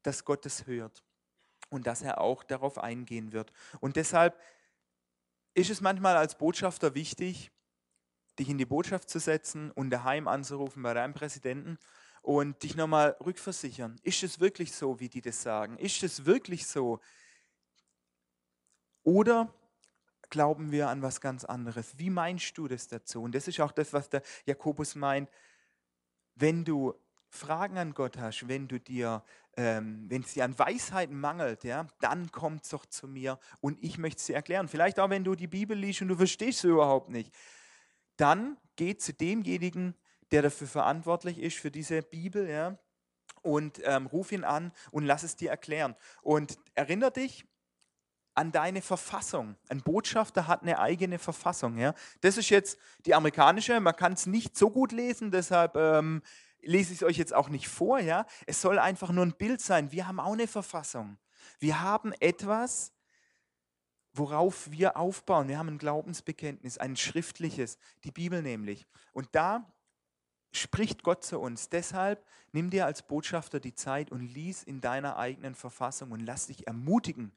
[0.04, 1.04] dass Gott es hört
[1.70, 3.52] und dass er auch darauf eingehen wird.
[3.80, 4.40] Und deshalb
[5.54, 7.52] ist es manchmal als Botschafter wichtig,
[8.38, 11.78] dich in die Botschaft zu setzen und daheim anzurufen bei deinem Präsidenten
[12.22, 13.96] und dich nochmal rückversichern.
[14.04, 15.78] Ist es wirklich so, wie die das sagen?
[15.78, 17.00] Ist es wirklich so?
[19.06, 19.54] Oder
[20.32, 21.98] glauben wir an was ganz anderes?
[21.98, 23.22] Wie meinst du das dazu?
[23.22, 25.30] Und das ist auch das, was der Jakobus meint.
[26.34, 26.96] Wenn du
[27.30, 29.24] Fragen an Gott hast, wenn du dir,
[29.58, 34.00] ähm, wenn es dir an Weisheit mangelt, ja, dann komm doch zu mir und ich
[34.00, 34.68] möchte es dir erklären.
[34.68, 37.32] Vielleicht auch, wenn du die Bibel liest und du verstehst sie überhaupt nicht.
[38.18, 39.94] Dann geh zu demjenigen,
[40.32, 42.80] der dafür verantwortlich ist, für diese Bibel, ja,
[43.44, 45.96] und ähm, ruf ihn an und lass es dir erklären.
[46.24, 47.46] Und erinnere dich,
[48.36, 49.56] an deine Verfassung.
[49.70, 51.78] Ein Botschafter hat eine eigene Verfassung.
[51.78, 51.94] Ja?
[52.22, 56.22] Das ist jetzt die amerikanische, man kann es nicht so gut lesen, deshalb ähm,
[56.62, 58.26] lese ich es euch jetzt auch nicht vor, ja.
[58.46, 59.92] Es soll einfach nur ein Bild sein.
[59.92, 61.18] Wir haben auch eine Verfassung.
[61.60, 62.92] Wir haben etwas,
[64.14, 65.48] worauf wir aufbauen.
[65.48, 68.86] Wir haben ein Glaubensbekenntnis, ein schriftliches, die Bibel nämlich.
[69.14, 69.72] Und da
[70.52, 71.70] spricht Gott zu uns.
[71.70, 76.48] Deshalb nimm dir als Botschafter die Zeit und lies in deiner eigenen Verfassung und lass
[76.48, 77.32] dich ermutigen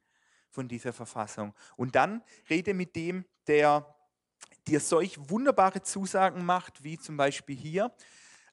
[0.50, 1.54] von dieser Verfassung.
[1.76, 3.94] Und dann rede mit dem, der
[4.66, 7.92] dir solch wunderbare Zusagen macht, wie zum Beispiel hier.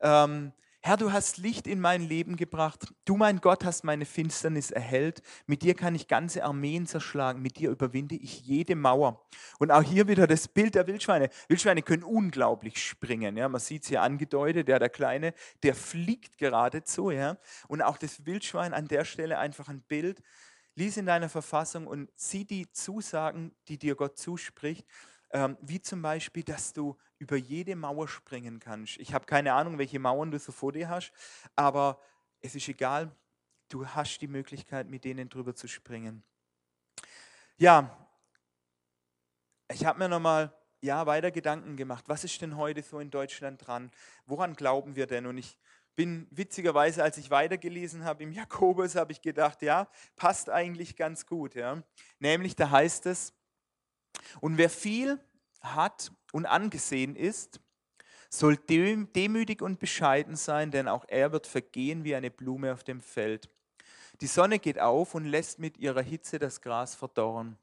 [0.01, 0.53] Ähm,
[0.85, 2.93] Herr, du hast Licht in mein Leben gebracht.
[3.05, 5.23] Du, mein Gott, hast meine Finsternis erhellt.
[5.47, 7.41] Mit dir kann ich ganze Armeen zerschlagen.
[7.41, 9.25] Mit dir überwinde ich jede Mauer.
[9.57, 11.29] Und auch hier wieder das Bild der Wildschweine.
[11.47, 13.35] Wildschweine können unglaublich springen.
[13.35, 14.69] Ja, man sieht es hier angedeutet.
[14.69, 17.09] Ja, der Kleine, der fliegt geradezu.
[17.09, 17.37] Ja.
[17.67, 20.21] Und auch das Wildschwein an der Stelle einfach ein Bild.
[20.75, 24.85] Lies in deiner Verfassung und sieh die Zusagen, die dir Gott zuspricht.
[25.31, 28.97] Ähm, wie zum Beispiel, dass du über jede Mauer springen kannst.
[28.97, 31.11] Ich habe keine Ahnung, welche Mauern du so vor dir hast,
[31.55, 31.99] aber
[32.41, 33.11] es ist egal,
[33.69, 36.23] du hast die Möglichkeit, mit denen drüber zu springen.
[37.57, 37.97] Ja,
[39.71, 42.05] ich habe mir nochmal ja, weiter Gedanken gemacht.
[42.07, 43.91] Was ist denn heute so in Deutschland dran?
[44.25, 45.25] Woran glauben wir denn?
[45.25, 45.57] Und ich
[45.95, 51.25] bin witzigerweise, als ich weitergelesen habe im Jakobus, habe ich gedacht, ja, passt eigentlich ganz
[51.25, 51.55] gut.
[51.55, 51.83] Ja.
[52.19, 53.33] Nämlich, da heißt es,
[54.39, 55.19] und wer viel
[55.61, 57.59] hat und angesehen ist,
[58.29, 63.01] soll demütig und bescheiden sein, denn auch er wird vergehen wie eine Blume auf dem
[63.01, 63.49] Feld.
[64.21, 67.57] Die Sonne geht auf und lässt mit ihrer Hitze das Gras verdorren.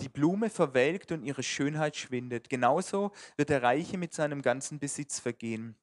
[0.00, 2.48] Die Blume verwelkt und ihre Schönheit schwindet.
[2.48, 5.76] Genauso wird der Reiche mit seinem ganzen Besitz vergehen.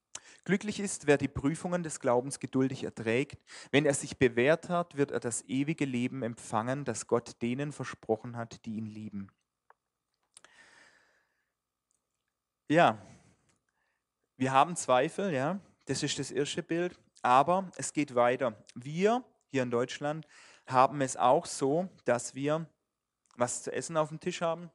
[0.44, 3.44] Glücklich ist, wer die Prüfungen des Glaubens geduldig erträgt.
[3.72, 8.38] Wenn er sich bewährt hat, wird er das ewige Leben empfangen, das Gott denen versprochen
[8.38, 9.30] hat, die ihn lieben.
[12.70, 13.02] Ja,
[14.36, 18.62] wir haben Zweifel, ja, das ist das erste Bild, aber es geht weiter.
[18.76, 20.28] Wir hier in Deutschland
[20.66, 22.68] haben es auch so, dass wir
[23.36, 24.70] was zu essen auf dem Tisch haben.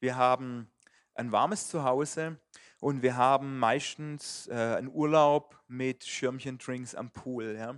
[0.00, 0.70] Wir haben
[1.14, 2.38] ein warmes Zuhause
[2.80, 7.56] und wir haben meistens äh, einen Urlaub mit Schirmchen-Drinks am Pool.
[7.58, 7.76] Ja.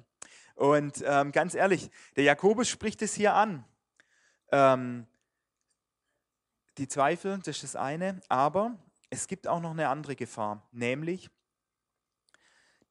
[0.54, 3.64] Und ähm, ganz ehrlich, der Jakobus spricht es hier an.
[4.50, 5.06] Ähm,
[6.78, 8.76] die Zweifel, das ist das eine, aber
[9.10, 11.30] es gibt auch noch eine andere Gefahr, nämlich,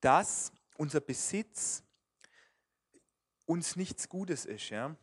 [0.02, 1.84] dass unser Besitz
[3.46, 4.70] uns nichts Gutes ist.
[4.70, 4.96] Ja?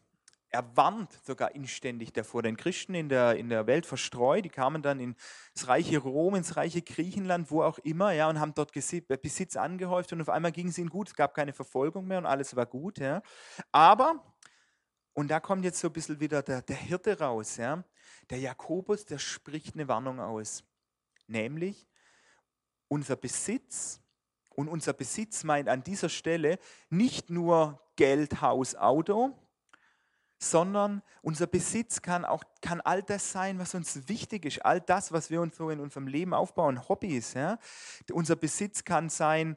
[0.55, 2.43] Er warnt sogar inständig davor.
[2.43, 5.17] Denn Christen in der, in der Welt verstreut, die kamen dann ins
[5.67, 10.21] reiche Rom, ins reiche Griechenland, wo auch immer, ja, und haben dort Besitz angehäuft und
[10.21, 11.09] auf einmal ging es ihnen gut.
[11.09, 13.01] Es gab keine Verfolgung mehr und alles war gut.
[13.01, 13.21] Ja.
[13.73, 14.23] Aber,
[15.13, 17.83] und da kommt jetzt so ein bisschen wieder der, der Hirte raus, ja,
[18.31, 20.63] der Jakobus, der spricht eine Warnung aus
[21.27, 21.89] nämlich
[22.89, 24.01] unser Besitz,
[24.57, 29.37] und unser Besitz meint an dieser Stelle nicht nur Geld, Haus, Auto,
[30.39, 35.13] sondern unser Besitz kann auch kann all das sein, was uns wichtig ist, all das,
[35.13, 37.35] was wir uns so in unserem Leben aufbauen, Hobbys.
[37.35, 37.59] Ja?
[38.13, 39.57] Unser Besitz kann sein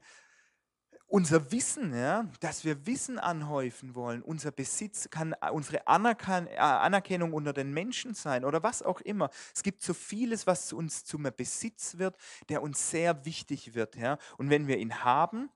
[1.09, 7.33] unser Wissen, ja, dass wir Wissen anhäufen wollen, unser Besitz kann unsere Anerkan äh, Anerkennung
[7.33, 9.29] unter den Menschen sein oder was auch immer.
[9.55, 12.17] Es gibt so vieles, was zu uns zum Besitz wird,
[12.49, 13.95] der uns sehr wichtig wird.
[13.95, 14.17] Ja.
[14.37, 15.49] Und wenn wir ihn haben,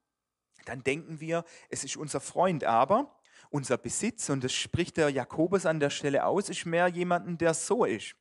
[0.65, 5.65] dann denken wir, es ist unser Freund, aber unser Besitz, und das spricht der Jakobus
[5.65, 8.15] an der Stelle aus, ist mehr jemanden, der so ist.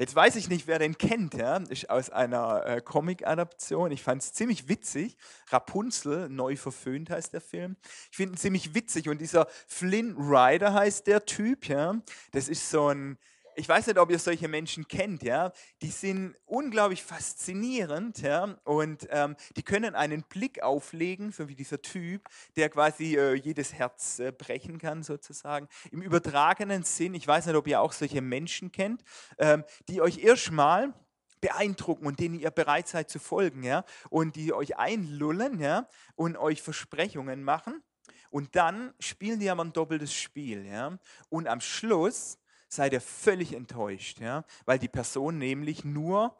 [0.00, 1.34] Jetzt weiß ich nicht, wer den kennt.
[1.34, 1.58] Ja?
[1.58, 3.92] Ist aus einer äh, Comic-Adaption.
[3.92, 5.14] Ich fand es ziemlich witzig.
[5.50, 7.76] Rapunzel, neu verföhnt heißt der Film.
[8.10, 9.10] Ich finde ihn ziemlich witzig.
[9.10, 11.68] Und dieser Flynn Rider heißt der Typ.
[11.68, 12.00] Ja?
[12.32, 13.18] Das ist so ein
[13.56, 19.06] ich weiß nicht, ob ihr solche Menschen kennt, ja, die sind unglaublich faszinierend, ja, und
[19.10, 24.18] ähm, die können einen Blick auflegen, so wie dieser Typ, der quasi äh, jedes Herz
[24.18, 25.68] äh, brechen kann, sozusagen.
[25.90, 29.02] Im übertragenen Sinn, ich weiß nicht, ob ihr auch solche Menschen kennt,
[29.38, 30.92] ähm, die euch erstmal
[31.40, 36.36] beeindrucken und denen ihr bereit seid zu folgen, ja, und die euch einlullen, ja, und
[36.36, 37.82] euch Versprechungen machen.
[38.30, 40.98] Und dann spielen die aber ein doppeltes Spiel, ja.
[41.28, 42.38] Und am Schluss
[42.70, 44.44] seid ihr völlig enttäuscht, ja?
[44.64, 46.36] weil die Person nämlich nur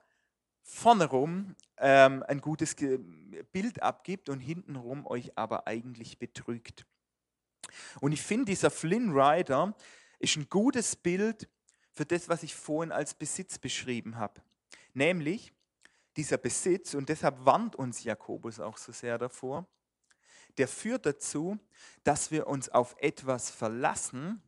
[0.63, 6.87] vorne rum ähm, ein gutes Bild abgibt und hintenrum euch aber eigentlich betrügt.
[8.01, 9.75] Und ich finde, dieser Flynn Rider
[10.19, 11.49] ist ein gutes Bild
[11.93, 14.41] für das, was ich vorhin als Besitz beschrieben habe.
[14.95, 15.53] Nämlich
[16.17, 19.67] dieser Besitz, und deshalb warnt uns Jakobus auch so sehr davor,
[20.59, 21.59] der führt dazu,
[22.05, 24.43] dass wir uns auf etwas verlassen,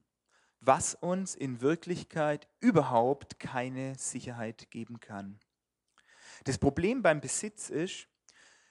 [0.65, 5.39] was uns in Wirklichkeit überhaupt keine Sicherheit geben kann.
[6.45, 8.07] Das Problem beim Besitz ist,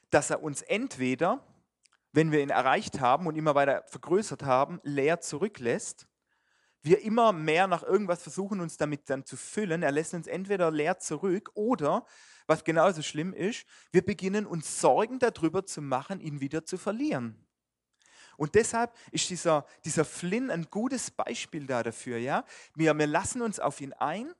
[0.09, 1.45] dass er uns entweder,
[2.13, 6.07] wenn wir ihn erreicht haben und immer weiter vergrößert haben, leer zurücklässt.
[6.81, 9.83] Wir immer mehr nach irgendwas versuchen, uns damit dann zu füllen.
[9.83, 12.05] Er lässt uns entweder leer zurück oder,
[12.47, 17.45] was genauso schlimm ist, wir beginnen uns Sorgen darüber zu machen, ihn wieder zu verlieren.
[18.41, 22.17] Und deshalb ist dieser, dieser Flynn ein gutes Beispiel da dafür.
[22.17, 22.43] Ja?
[22.73, 24.33] Wir, wir lassen uns auf ihn ein,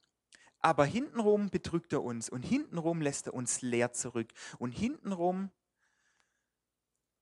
[0.58, 4.34] aber hintenrum betrügt er uns und hintenrum lässt er uns leer zurück.
[4.58, 5.52] Und hintenrum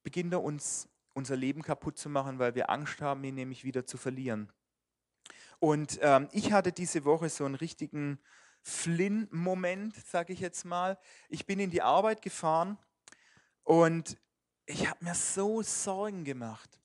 [0.04, 3.86] beginnt er uns unser Leben kaputt zu machen, weil wir Angst haben, ihn nämlich wieder
[3.86, 4.50] zu verlieren.
[5.60, 8.20] Und ähm, ich hatte diese Woche so einen richtigen
[8.62, 10.98] Flynn-Moment, sage ich jetzt mal.
[11.28, 12.78] Ich bin in die Arbeit gefahren
[13.65, 14.18] und
[14.69, 16.79] ich habe mir so Sorgen gemacht.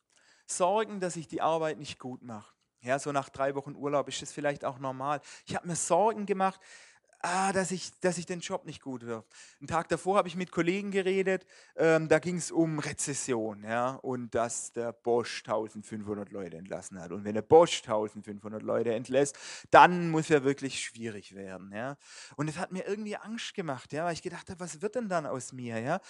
[0.47, 2.55] Sorgen, dass ich die Arbeit nicht gut mache.
[2.81, 5.21] Ja, so nach drei Wochen Urlaub ist das vielleicht auch normal.
[5.47, 6.61] Ich habe mir Sorgen gemacht,
[7.25, 9.25] ah, dass, ich, dass ich den Job nicht gut wirf.
[9.59, 13.93] Einen Tag davor habe ich mit Kollegen geredet, ähm, da ging es um Rezession ja,
[13.97, 17.13] und dass der Bosch 1500 Leute entlassen hat.
[17.13, 19.39] Und wenn der Bosch 1500 Leute entlässt,
[19.71, 21.73] dann muss er wirklich schwierig werden.
[21.73, 21.97] Ja.
[22.37, 25.09] Und es hat mir irgendwie Angst gemacht, ja, weil ich gedacht habe, was wird denn
[25.09, 25.79] dann aus mir?
[25.79, 26.01] Ja?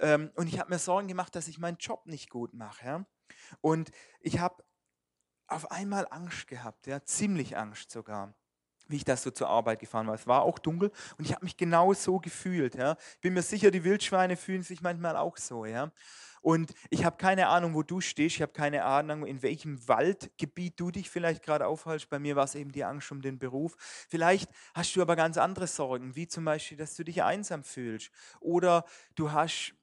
[0.00, 2.86] Ähm, und ich habe mir Sorgen gemacht, dass ich meinen Job nicht gut mache.
[2.86, 3.06] Ja.
[3.60, 4.64] Und ich habe
[5.48, 8.34] auf einmal Angst gehabt, ja, ziemlich Angst sogar
[8.92, 10.14] wie ich das so zur Arbeit gefahren war.
[10.14, 12.76] Es war auch dunkel und ich habe mich genau so gefühlt.
[12.76, 12.96] Ja.
[13.14, 15.64] Ich bin mir sicher, die Wildschweine fühlen sich manchmal auch so.
[15.64, 15.90] Ja.
[16.42, 18.36] Und ich habe keine Ahnung, wo du stehst.
[18.36, 22.10] Ich habe keine Ahnung, in welchem Waldgebiet du dich vielleicht gerade aufhältst.
[22.10, 23.76] Bei mir war es eben die Angst um den Beruf.
[24.08, 28.10] Vielleicht hast du aber ganz andere Sorgen, wie zum Beispiel, dass du dich einsam fühlst.
[28.40, 29.74] Oder du hast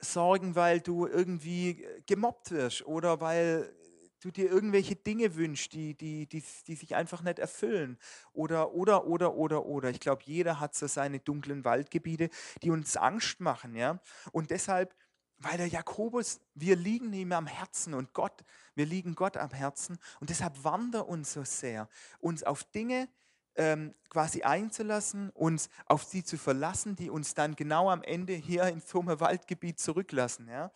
[0.00, 3.72] Sorgen, weil du irgendwie gemobbt wirst oder weil
[4.20, 7.98] du dir irgendwelche Dinge wünschst, die, die, die, die sich einfach nicht erfüllen.
[8.32, 9.90] Oder, oder, oder, oder, oder.
[9.90, 12.30] Ich glaube, jeder hat so seine dunklen Waldgebiete,
[12.62, 13.74] die uns Angst machen.
[13.74, 14.00] Ja?
[14.32, 14.94] Und deshalb,
[15.38, 19.98] weil der Jakobus, wir liegen ihm am Herzen und Gott, wir liegen Gott am Herzen.
[20.20, 23.08] Und deshalb wandert uns so sehr, uns auf Dinge
[23.54, 28.64] ähm, quasi einzulassen, uns auf sie zu verlassen, die uns dann genau am Ende hier
[28.68, 30.48] in so einem Waldgebiet zurücklassen.
[30.48, 30.72] Ja?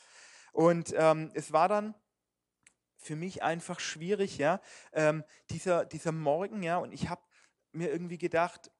[0.52, 1.94] Und ähm, es war dann
[3.02, 4.60] für mich einfach schwierig, ja,
[4.92, 7.20] ähm, dieser, dieser Morgen, ja, und ich habe
[7.72, 8.70] mir irgendwie gedacht,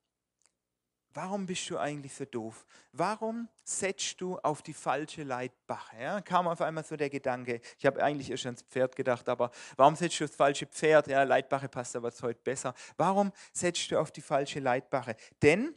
[1.14, 2.66] warum bist du eigentlich so doof?
[2.92, 5.96] Warum setzt du auf die falsche Leitbache?
[6.00, 9.50] Ja, kam auf einmal so der Gedanke, ich habe eigentlich erst ans Pferd gedacht, aber
[9.76, 11.08] warum setzt du das falsche Pferd?
[11.08, 12.74] Ja, Leitbache passt aber heute besser.
[12.96, 15.16] Warum setzt du auf die falsche Leitbache?
[15.42, 15.74] Denn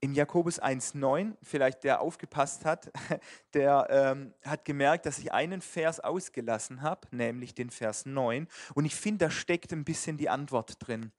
[0.00, 2.90] im Jakobus 1,9, vielleicht der aufgepasst hat,
[3.54, 8.48] der ähm, hat gemerkt, dass ich einen Vers ausgelassen habe, nämlich den Vers 9.
[8.74, 11.12] Und ich finde, da steckt ein bisschen die Antwort drin.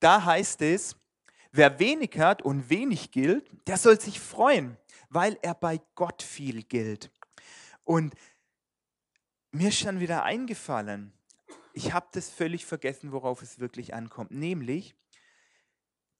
[0.00, 0.96] Da heißt es,
[1.52, 4.76] wer wenig hat und wenig gilt, der soll sich freuen,
[5.08, 7.10] weil er bei Gott viel gilt.
[7.84, 8.14] Und
[9.50, 11.12] mir ist schon wieder eingefallen,
[11.72, 14.94] ich habe das völlig vergessen, worauf es wirklich ankommt, nämlich,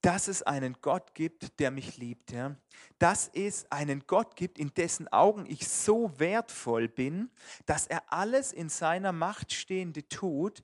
[0.03, 2.33] dass es einen Gott gibt, der mich liebt.
[2.33, 2.57] Ja?
[2.99, 7.31] Dass es einen Gott gibt, in dessen Augen ich so wertvoll bin,
[7.65, 10.63] dass er alles in seiner Macht Stehende tut,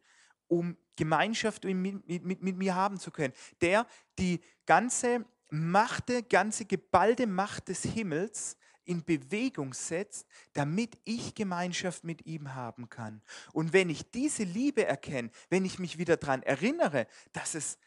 [0.48, 3.32] um Gemeinschaft mit, mit, mit mir haben zu können.
[3.60, 3.86] Der
[4.18, 12.26] die ganze Macht, ganze geballte Macht des Himmels in Bewegung setzt, damit ich Gemeinschaft mit
[12.26, 13.22] ihm haben kann.
[13.52, 17.78] Und wenn ich diese Liebe erkenne, wenn ich mich wieder daran erinnere, dass es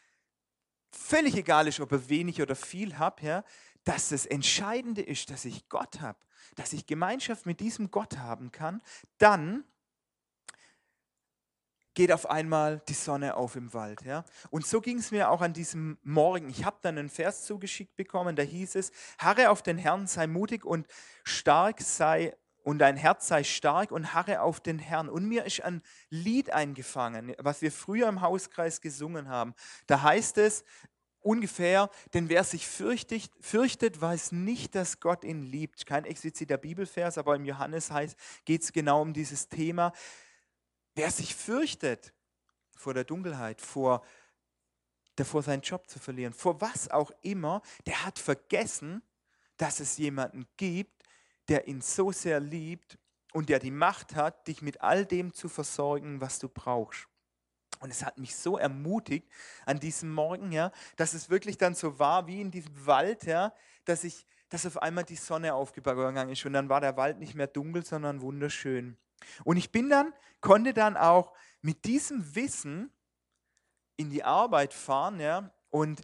[0.96, 3.44] völlig egal ist, ob ich wenig oder viel habe, ja,
[3.84, 6.18] dass das Entscheidende ist, dass ich Gott habe,
[6.56, 8.82] dass ich Gemeinschaft mit diesem Gott haben kann,
[9.18, 9.64] dann
[11.94, 14.02] geht auf einmal die Sonne auf im Wald.
[14.02, 14.24] Ja?
[14.50, 16.50] Und so ging es mir auch an diesem Morgen.
[16.50, 20.26] Ich habe dann einen Vers zugeschickt bekommen, da hieß es, harre auf den Herrn, sei
[20.26, 20.86] mutig und
[21.24, 25.08] stark sei und dein Herz sei stark und harre auf den Herrn.
[25.08, 29.54] Und mir ist ein Lied eingefangen, was wir früher im Hauskreis gesungen haben.
[29.86, 30.64] Da heißt es
[31.20, 35.86] ungefähr, denn wer sich fürchtet, fürchtet, weiß nicht, dass Gott ihn liebt.
[35.86, 37.90] Kein expliziter Bibelvers, aber im Johannes
[38.44, 39.92] geht es genau um dieses Thema.
[40.96, 42.12] Wer sich fürchtet
[42.76, 44.04] vor der Dunkelheit, vor
[45.14, 49.02] davor seinen Job zu verlieren, vor was auch immer, der hat vergessen,
[49.56, 50.95] dass es jemanden gibt,
[51.48, 52.98] der ihn so sehr liebt
[53.32, 57.08] und der die Macht hat, dich mit all dem zu versorgen, was du brauchst.
[57.80, 59.28] Und es hat mich so ermutigt
[59.66, 63.52] an diesem Morgen, ja, dass es wirklich dann so war wie in diesem Wald, ja,
[63.84, 67.34] dass ich, dass auf einmal die Sonne aufgegangen ist und dann war der Wald nicht
[67.34, 68.96] mehr dunkel, sondern wunderschön.
[69.44, 72.90] Und ich bin dann, konnte dann auch mit diesem Wissen
[73.96, 76.00] in die Arbeit fahren, ja, und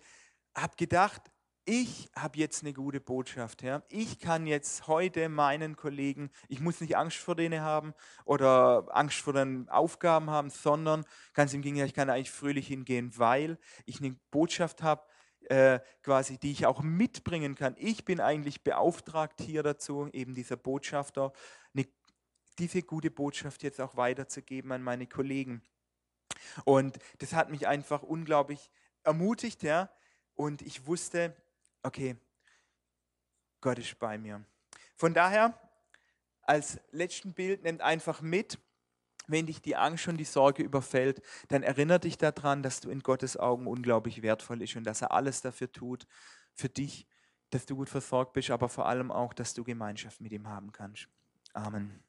[0.55, 1.32] habe gedacht,
[1.65, 3.63] ich habe jetzt eine gute Botschaft.
[3.63, 3.83] Ja?
[3.89, 7.95] Ich kann jetzt heute meinen Kollegen, ich muss nicht Angst vor denen haben
[8.25, 13.13] oder Angst vor den Aufgaben haben, sondern ganz im Gegenteil, ich kann eigentlich fröhlich hingehen,
[13.17, 15.03] weil ich eine Botschaft habe,
[15.49, 17.75] äh, quasi, die ich auch mitbringen kann.
[17.79, 21.33] Ich bin eigentlich beauftragt hier dazu, eben dieser Botschafter,
[21.75, 21.87] eine,
[22.59, 25.63] diese gute Botschaft jetzt auch weiterzugeben an meine Kollegen.
[26.65, 28.71] Und das hat mich einfach unglaublich
[29.05, 29.91] ermutigt, ja.
[30.35, 31.37] Und ich wusste,
[31.83, 32.17] okay,
[33.61, 34.45] Gott ist bei mir.
[34.97, 35.59] Von daher,
[36.43, 38.59] als letzten Bild, nehmt einfach mit,
[39.29, 43.01] wenn dich die Angst und die Sorge überfällt, dann erinnere dich daran, dass du in
[43.01, 46.07] Gottes Augen unglaublich wertvoll bist und dass er alles dafür tut,
[46.55, 47.07] für dich,
[47.51, 50.73] dass du gut versorgt bist, aber vor allem auch, dass du Gemeinschaft mit ihm haben
[50.73, 51.09] kannst.
[51.53, 52.03] Amen.